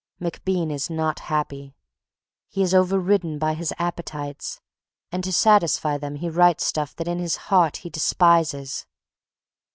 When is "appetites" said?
3.77-4.59